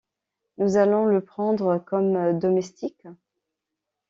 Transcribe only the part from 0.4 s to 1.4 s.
Nous allons le